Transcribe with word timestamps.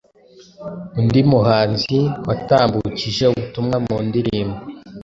Undi 0.99 1.19
muhanzi 1.31 1.97
watambukije 2.27 3.23
ubutumwa 3.31 3.75
mu 3.85 3.97
ndirimbo 4.07 4.59